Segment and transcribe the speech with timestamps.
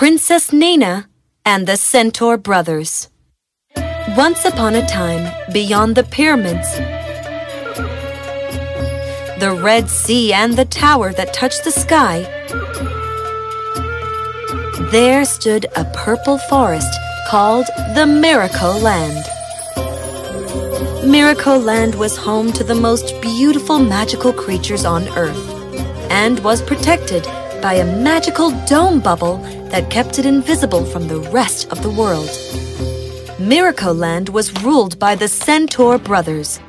[0.00, 1.04] Princess Naeena
[1.44, 3.10] and the Centaur Brothers.
[4.16, 6.74] Once upon a time, beyond the pyramids,
[9.38, 12.22] the Red Sea and the tower that touched the sky,
[14.90, 16.98] there stood a purple forest
[17.28, 19.26] called the Miracle Land.
[21.06, 25.46] Miracle Land was home to the most beautiful magical creatures on Earth
[26.10, 27.26] and was protected
[27.60, 29.38] by a magical dome bubble
[29.70, 32.30] that kept it invisible from the rest of the world.
[33.38, 36.60] Miracle Land was ruled by the Centaur brothers,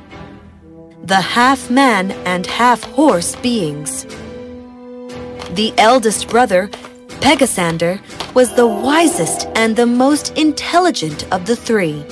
[1.04, 4.04] the half man and half horse beings.
[5.54, 6.68] The eldest brother,
[7.20, 8.00] Pegasander,
[8.34, 12.04] was the wisest and the most intelligent of the three.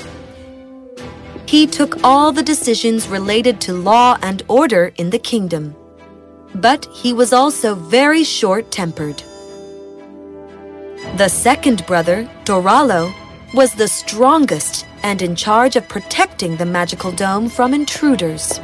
[1.46, 5.74] He took all the decisions related to law and order in the kingdom.
[6.54, 9.22] But he was also very short tempered.
[11.16, 13.12] The second brother, Doralo,
[13.54, 18.60] was the strongest and in charge of protecting the magical dome from intruders.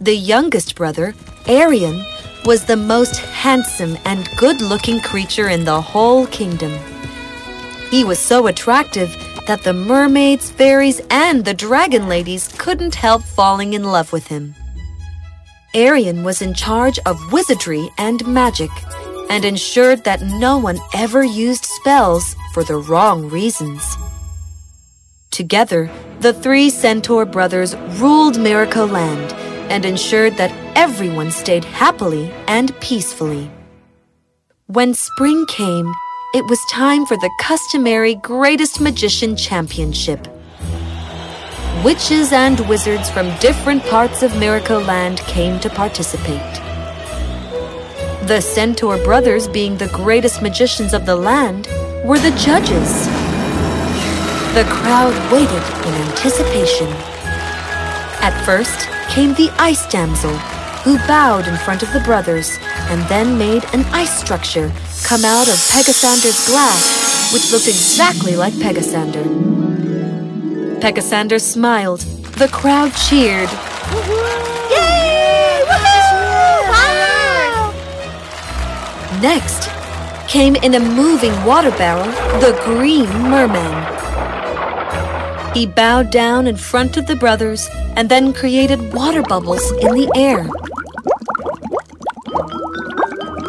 [0.00, 1.14] The youngest brother,
[1.46, 2.04] Arion,
[2.44, 6.72] was the most handsome and good looking creature in the whole kingdom.
[7.90, 9.10] He was so attractive
[9.46, 14.54] that the mermaids, fairies, and the dragon ladies couldn't help falling in love with him.
[15.74, 18.70] Arion was in charge of wizardry and magic
[19.28, 23.96] and ensured that no one ever used spells for the wrong reasons.
[25.32, 29.32] Together, the three Centaur brothers ruled Miracle Land
[29.68, 33.50] and ensured that everyone stayed happily and peacefully.
[34.66, 35.92] When spring came,
[36.34, 40.28] it was time for the customary Greatest Magician Championship.
[41.84, 46.54] Witches and wizards from different parts of Miracle Land came to participate.
[48.26, 51.66] The Centaur brothers, being the greatest magicians of the land,
[52.02, 53.04] were the judges.
[54.54, 56.88] The crowd waited in anticipation.
[58.24, 60.38] At first came the Ice Damsel,
[60.84, 62.56] who bowed in front of the brothers
[62.88, 64.72] and then made an ice structure
[65.04, 69.73] come out of Pegasander's glass, which looked exactly like Pegasander.
[70.84, 72.00] Pegasander smiled.
[72.36, 73.48] The crowd cheered.
[74.70, 75.64] Yay!
[76.68, 77.72] Wow!
[79.22, 79.70] Next
[80.28, 82.04] came in a moving water barrel
[82.38, 83.74] the Green Merman.
[85.54, 87.66] He bowed down in front of the brothers
[87.96, 90.42] and then created water bubbles in the air.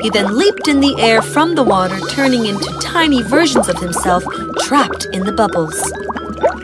[0.01, 4.23] He then leaped in the air from the water, turning into tiny versions of himself
[4.59, 5.75] trapped in the bubbles.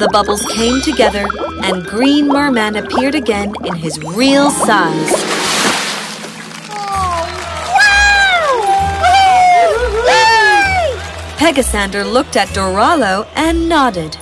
[0.02, 1.28] The bubbles came together,
[1.62, 5.12] and Green Merman appeared again in his real size.
[11.38, 14.18] Pegasander looked at Doralo and nodded.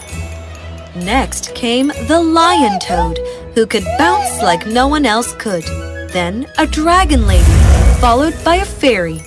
[0.97, 3.17] Next came the Lion Toad,
[3.55, 5.63] who could bounce like no one else could.
[6.11, 7.53] Then a Dragon Lady,
[8.01, 9.21] followed by a Fairy.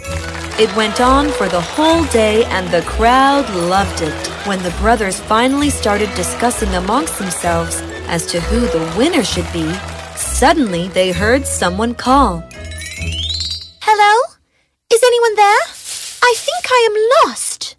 [0.59, 4.32] It went on for the whole day and the crowd loved it.
[4.45, 9.73] When the brothers finally started discussing amongst themselves as to who the winner should be,
[10.17, 12.43] suddenly they heard someone call.
[13.81, 14.35] Hello?
[14.93, 15.63] Is anyone there?
[16.25, 17.77] I think I am lost.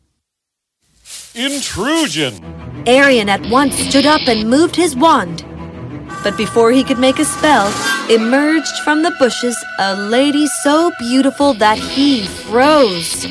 [1.35, 2.41] Intrusion!
[2.88, 5.44] Arion at once stood up and moved his wand.
[6.24, 7.68] But before he could make a spell,
[8.09, 13.24] emerged from the bushes a lady so beautiful that he froze.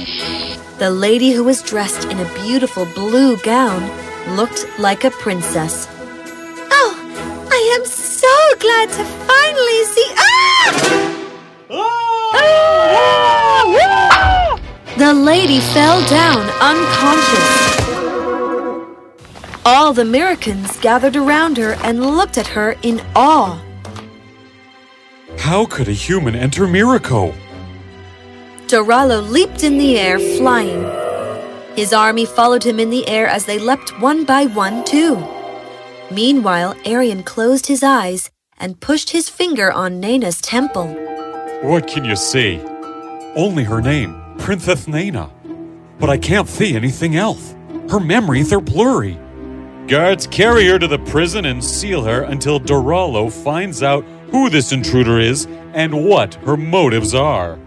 [0.79, 3.91] The lady who was dressed in a beautiful blue gown
[4.37, 5.87] looked like a princess.
[6.71, 10.07] Oh, I am so glad to finally see.
[10.17, 11.23] Ah!
[14.99, 17.73] The lady fell down unconscious.
[19.65, 23.59] All the Americans gathered around her and looked at her in awe.
[25.39, 27.35] How could a human enter Miracle?
[28.67, 30.83] Doralo leaped in the air, flying.
[31.77, 35.23] His army followed him in the air as they leapt one by one, too.
[36.11, 40.87] Meanwhile, Arion closed his eyes and pushed his finger on Naeena's temple.
[41.63, 42.61] What can you see?
[43.35, 45.31] Only her name, Princess Naeena.
[45.99, 47.55] But I can't see anything else.
[47.91, 49.19] Her memories are blurry.
[49.87, 54.73] Guards carry her to the prison and seal her until Doralo finds out who this
[54.73, 57.59] intruder is and what her motives are.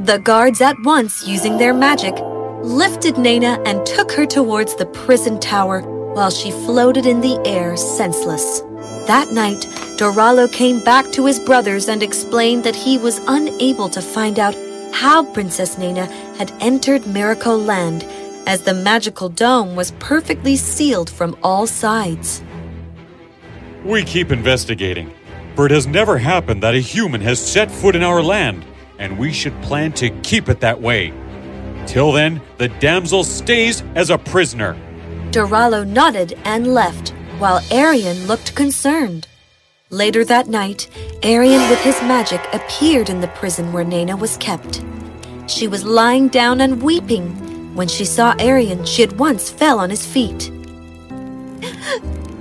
[0.00, 2.14] The guards at once, using their magic,
[2.62, 5.80] lifted Naeena and took her towards the prison tower
[6.14, 8.62] while she floated in the air senseless.
[9.06, 9.60] That night,
[9.98, 14.56] Doralo came back to his brothers and explained that he was unable to find out
[14.92, 18.04] how Princess Naeena had entered Miracle Land,
[18.46, 22.42] as the magical dome was perfectly sealed from all sides.
[23.84, 25.12] We keep investigating,
[25.56, 28.64] for it has never happened that a human has set foot in our land,
[28.98, 31.12] and we should plan to keep it that way.
[31.86, 34.76] Till then, the damsel stays as a prisoner.
[35.30, 39.26] Doralo nodded and left, while Arion looked concerned.
[39.88, 40.88] Later that night,
[41.22, 44.84] Arion with his magic appeared in the prison where Naeena was kept.
[45.46, 47.74] She was lying down and weeping.
[47.74, 50.50] When she saw Arion, she at once fell on his feet.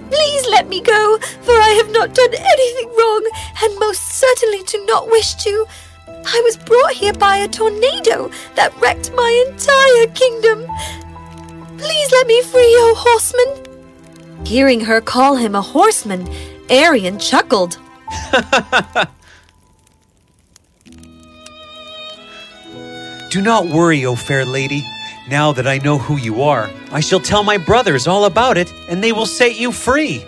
[0.10, 3.30] Please let me go, for I have not done anything wrong,
[3.64, 5.66] and most certainly do not wish to.
[6.08, 10.66] I was brought here by a tornado that wrecked my entire kingdom.
[11.78, 14.46] Please let me free, O horseman.
[14.46, 16.28] Hearing her call him a horseman,
[16.70, 17.78] Arion chuckled.
[23.32, 24.86] Do not worry, O fair lady.
[25.28, 28.72] Now that I know who you are, I shall tell my brothers all about it,
[28.88, 30.24] and they will set you free.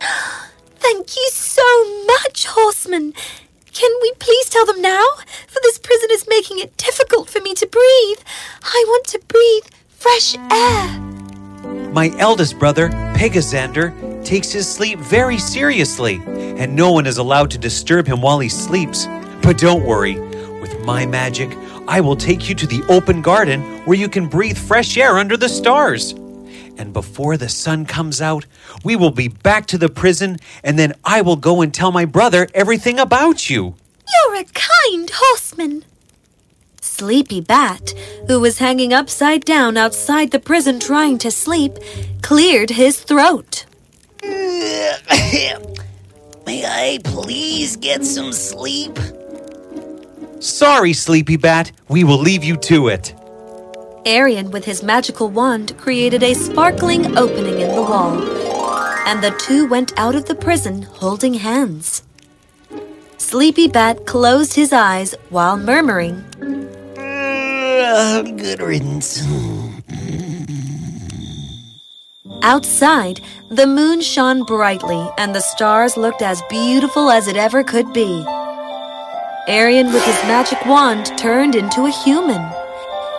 [0.76, 3.14] Thank you so much, horseman.
[3.72, 5.04] Can we please tell them now?
[5.48, 8.18] For this prison is making it difficult for me to breathe.
[8.62, 11.00] I want to breathe fresh air.
[11.90, 17.58] My eldest brother, Pegasander, takes his sleep very seriously, and no one is allowed to
[17.58, 19.06] disturb him while he sleeps.
[19.42, 20.18] But don't worry,
[20.60, 21.50] with my magic,
[21.86, 25.36] I will take you to the open garden where you can breathe fresh air under
[25.36, 26.14] the stars.
[26.76, 28.46] And before the sun comes out,
[28.82, 32.04] we will be back to the prison, and then I will go and tell my
[32.04, 33.74] brother everything about you.
[34.12, 35.84] You're a kind horseman.
[36.80, 37.94] Sleepy Bat,
[38.28, 41.74] who was hanging upside down outside the prison trying to sleep,
[42.22, 43.66] cleared his throat.
[44.22, 45.56] May
[46.46, 48.98] I please get some sleep?
[50.44, 53.14] Sorry, Sleepy Bat, we will leave you to it.
[54.04, 58.22] Arion, with his magical wand, created a sparkling opening in the wall,
[59.06, 62.02] and the two went out of the prison holding hands.
[63.16, 66.22] Sleepy Bat closed his eyes while murmuring,
[66.98, 69.22] Uh, good riddance.
[72.42, 77.90] Outside, the moon shone brightly and the stars looked as beautiful as it ever could
[77.94, 78.22] be.
[79.46, 82.40] Arion, with his magic wand, turned into a human.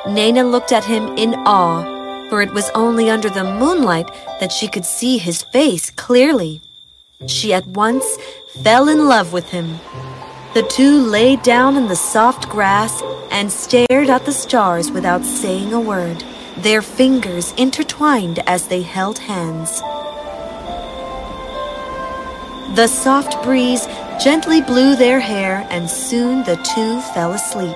[0.05, 4.67] Naeena looked at him in awe, for it was only under the moonlight that she
[4.67, 6.61] could see his face clearly.
[7.27, 8.05] She at once
[8.63, 9.79] fell in love with him.
[10.55, 15.73] The two lay down in the soft grass and stared at the stars without saying
[15.73, 16.23] a word,
[16.57, 19.81] their fingers intertwined as they held hands.
[22.75, 23.85] The soft breeze
[24.19, 27.75] gently blew their hair, and soon the two fell asleep.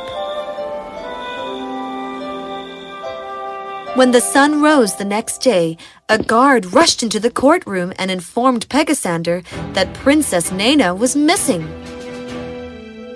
[3.95, 5.75] When the sun rose the next day,
[6.07, 9.43] a guard rushed into the courtroom and informed Pegasander
[9.73, 11.63] that Princess Naeena was missing.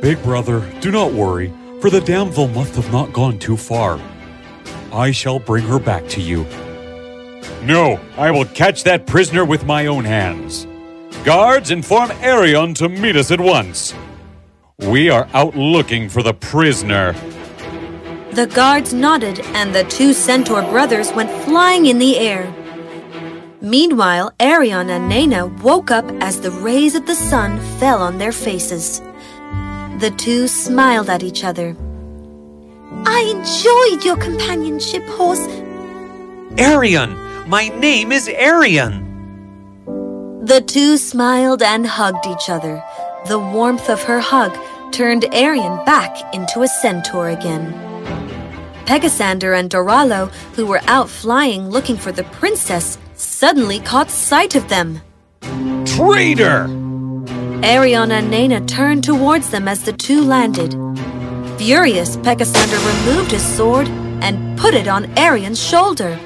[0.01, 3.99] Big brother, do not worry, for the damsel must have not gone too far.
[4.91, 6.43] I shall bring her back to you.
[7.63, 10.67] No, I will catch that prisoner with my own hands.
[11.23, 13.93] Guards, inform Arion to meet us at once.
[14.79, 17.13] We are out looking for the prisoner.
[18.31, 22.53] The guards nodded, and the two centaur brothers went flying in the air.
[23.61, 28.33] Meanwhile, Arion and Naeena woke up as the rays of the sun fell on their
[28.33, 28.99] faces.
[29.99, 31.77] The two smiled at each other.
[33.05, 35.47] I enjoyed your companionship, horse.
[36.57, 37.15] Arion!
[37.47, 39.02] My name is Arion!
[40.43, 42.83] The two smiled and hugged each other.
[43.27, 44.53] The warmth of her hug
[44.91, 47.71] turned Arion back into a centaur again.
[48.85, 54.67] Pegasander and Doralo, who were out flying looking for the princess, suddenly caught sight of
[54.67, 54.99] them.
[55.85, 56.67] Traitor!
[57.63, 60.73] Arion and Naeena turned towards them as the two landed.
[61.57, 63.87] Furious, Pegasander removed his sword
[64.21, 66.19] and put it on Arion's shoulder.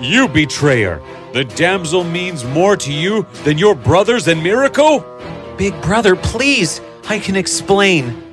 [0.00, 1.02] You betrayer!
[1.32, 5.04] The damsel means more to you than your brothers and Miracle?
[5.58, 8.24] Big brother, please, I can explain.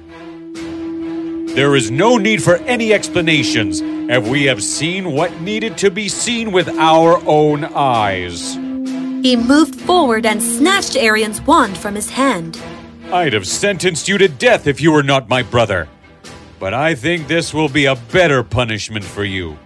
[1.55, 6.07] There is no need for any explanations, as we have seen what needed to be
[6.07, 8.55] seen with our own eyes.
[9.25, 12.61] He moved forward and snatched Arion's wand from his hand.
[13.11, 15.87] I'd have sentenced you to death if you were not my brother.
[16.59, 19.57] But I think this will be a better punishment for you.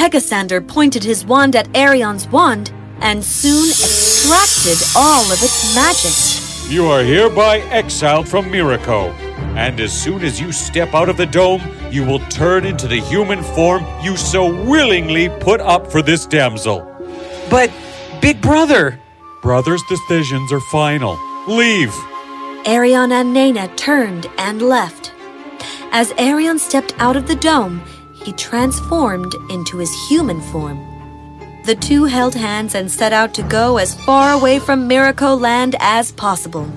[0.00, 6.72] Pegasander pointed his wand at Arion's wand and soon extracted all of its magic.
[6.72, 9.12] You are hereby exiled from Miraco.
[9.58, 13.02] And as soon as you step out of the dome, you will turn into the
[13.02, 16.80] human form you so willingly put up for this damsel.
[17.50, 17.70] But,
[18.22, 18.98] Big Brother,
[19.42, 21.18] Brothers' decisions are final.
[21.46, 21.94] Leave!
[22.64, 25.12] Arion and Naeena turned and left.
[25.92, 27.82] As Arion stepped out of the dome,
[28.24, 30.78] he transformed into his human form.
[31.64, 35.76] The two held hands and set out to go as far away from Miracle Land
[35.78, 36.68] as possible.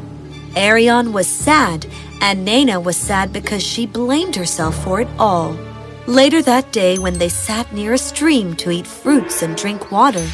[0.55, 1.85] Arion was sad,
[2.21, 5.57] and Naeena was sad because she blamed herself for it all.
[6.05, 10.27] Later that day, when they sat near a stream to eat fruits and drink water,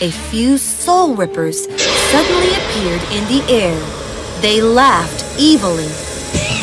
[0.00, 1.66] a few soul rippers
[2.10, 3.78] suddenly appeared in the air.
[4.40, 6.11] They laughed evilly.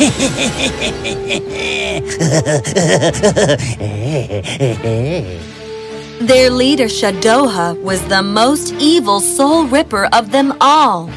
[6.20, 11.10] Their leader, Shadoha, was the most evil soul ripper of them all.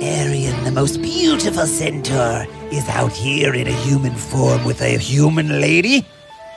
[0.00, 5.60] Arion, the most beautiful centaur, is out here in a human form with a human
[5.60, 6.06] lady?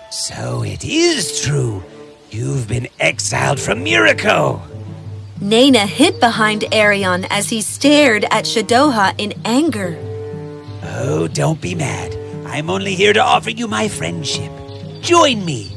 [0.10, 1.84] So it is true.
[2.30, 4.62] You've been exiled from Miraco.
[5.42, 9.98] Naeena hid behind Arion as he stared at Shadoha in anger.
[10.84, 12.14] Oh, don't be mad.
[12.46, 14.52] I'm only here to offer you my friendship.
[15.02, 15.72] Join me.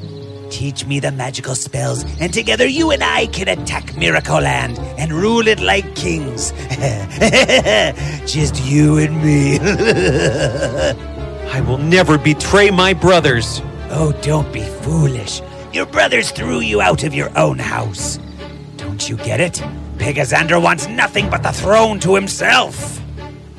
[0.50, 5.12] Teach me the magical spells, and together you and I can attack Miracle Land and
[5.12, 6.50] rule it like kings.
[8.26, 9.58] Just you and me.
[11.52, 13.62] I will never betray my brothers.
[13.90, 15.40] oh, don't be foolish.
[15.72, 18.18] Your brothers threw you out of your own house.
[19.02, 19.54] Don't you get it?
[19.98, 23.00] Pegasander wants nothing but the throne to himself.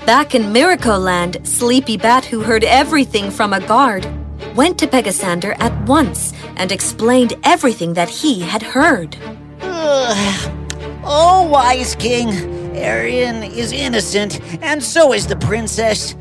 [0.06, 4.08] Back in Miracle Land, Sleepy Bat, who heard everything from a guard,
[4.56, 9.18] went to Pegasander at once and explained everything that he had heard.
[9.62, 12.30] Oh, wise king,
[12.78, 16.16] Arion is innocent, and so is the princess.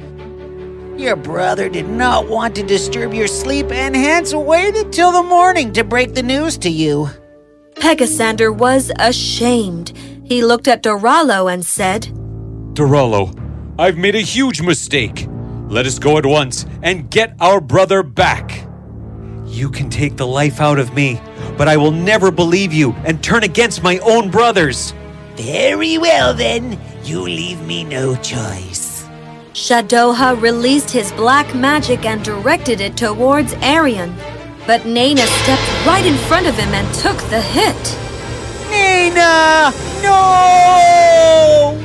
[0.97, 5.73] Your brother did not want to disturb your sleep and hence waited till the morning
[5.75, 7.09] to break the news to you.
[7.83, 9.93] Pegasander was ashamed.
[10.23, 12.03] He looked at Doralo and said,
[12.75, 13.37] Doralo,
[13.77, 15.27] I've made a huge mistake.
[15.67, 18.69] Let us go at once and get our brother back.
[19.47, 21.21] You can take the life out of me,
[21.59, 24.95] but I will never believe you and turn against my own brothers.
[25.35, 26.79] Very well, then.
[27.03, 29.09] You leave me no choice.
[29.55, 34.15] Shadoha released his black magic and directed it towards Arion.
[34.67, 37.77] But Naeena stepped right in front of him and took the hit.
[38.71, 39.73] Naeena!
[40.03, 41.79] No!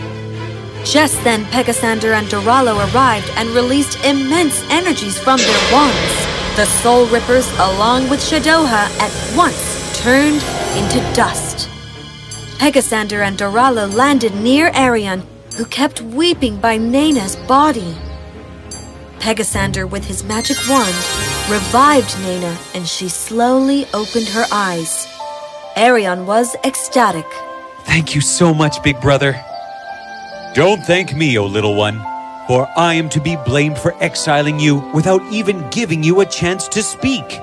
[0.85, 6.27] Just then, Pegasander and Doralo arrived and released immense energies from their wands.
[6.55, 10.43] The Soul Rippers, along with Shadoha, at once turned
[10.77, 11.69] into dust.
[12.57, 15.23] Pegasander and Doralo landed near Arion,
[15.57, 17.95] who kept weeping by Naeena's body.
[19.19, 20.95] Pegasander, with his magic wand,
[21.49, 25.07] revived Naeena and she slowly opened her eyes.
[25.77, 27.25] Arion was ecstatic.
[27.85, 29.33] Thank you so much, Big Brother.
[30.53, 31.99] Don't thank me, O little one,
[32.47, 36.67] for I am to be blamed for exiling you Without even giving you a chance
[36.69, 37.39] to speak.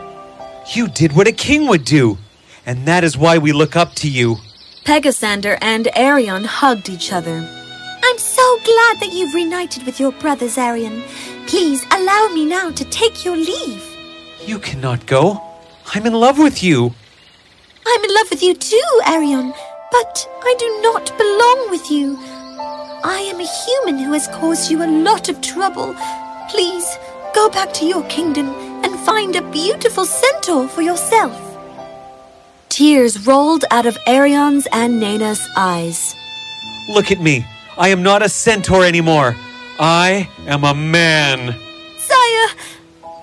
[0.75, 2.19] You did what a king would do,
[2.67, 4.37] and that is why we look up to you.
[4.85, 7.37] Pegasander and Arion hugged each other.
[8.03, 11.03] I'm so glad that you've reunited with your brothers, Arion.
[11.47, 13.94] Please allow me now to take your leave.
[14.47, 15.41] You cannot go.
[15.95, 16.95] I'm in love with you.
[17.87, 19.55] I'm in love with you too, Arion,
[19.91, 22.19] but I do not belong with you.
[23.05, 25.95] I am a human who has caused you a lot of trouble.
[26.51, 26.87] Please
[27.35, 28.49] go back to your kingdom
[28.85, 31.35] and find a beautiful centaur for yourself.
[32.69, 36.15] Tears rolled out of Arion's and Naeena's eyes.
[36.91, 37.47] Look at me.
[37.79, 39.37] I am not a centaur anymore.
[39.79, 41.55] I am a man.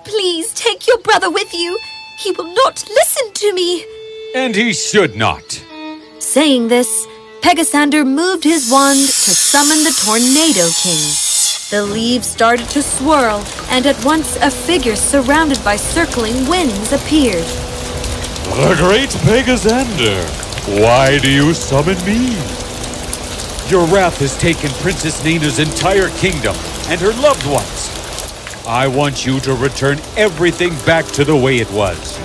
[0.04, 1.78] Please take your brother with you.
[2.18, 3.84] He will not listen to me.
[4.34, 5.64] And he should not.
[6.18, 7.06] Saying this,
[7.40, 11.02] Pegasander moved his wand to summon the Tornado King.
[11.70, 17.44] The leaves started to swirl, and at once a figure surrounded by circling winds appeared.
[18.54, 20.22] The great Pegasander,
[20.82, 22.34] why do you summon me?
[23.70, 26.54] Your wrath has taken Princess Naeena's entire kingdom
[26.88, 27.91] and her loved ones.
[28.66, 32.18] I want you to return everything back to the way it was.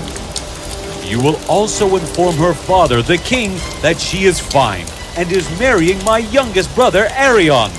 [1.10, 6.03] You will also inform her father, the king, that she is fine and is marrying
[6.03, 7.72] my youngest brother, Arion.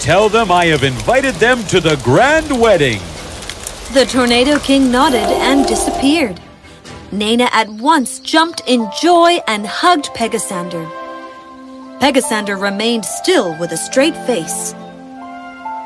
[0.00, 3.00] Tell them I have invited them to the grand wedding.
[3.94, 6.40] The Tornado King nodded and disappeared.
[7.12, 10.84] Naeena at once jumped in joy and hugged Pegasander.
[12.00, 14.74] Pegasander remained still with a straight face.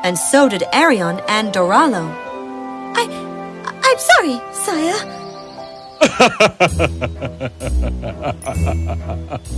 [0.03, 2.09] And so did Arion and Doralo.
[2.95, 3.07] I,
[3.83, 5.15] I'm sorry, sire.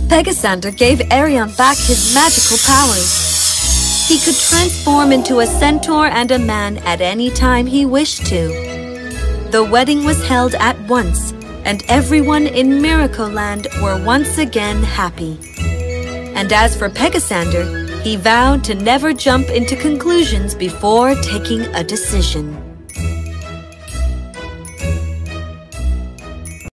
[0.08, 4.08] Pegasander gave Arion back his magical powers.
[4.08, 8.48] He could transform into a centaur and a man at any time he wished to.
[9.52, 11.32] The wedding was held at once,
[11.64, 15.38] and everyone in Miracle Land were once again happy.
[16.34, 22.61] And as for Pegasander, he vowed to never jump into conclusions before taking a decision.